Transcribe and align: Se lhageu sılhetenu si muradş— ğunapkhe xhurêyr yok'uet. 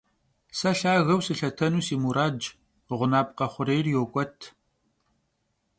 Se 0.59 0.69
lhageu 0.79 1.19
sılhetenu 1.25 1.79
si 1.87 1.95
muradş— 2.03 2.43
ğunapkhe 2.97 3.47
xhurêyr 3.53 3.85
yok'uet. 3.97 4.39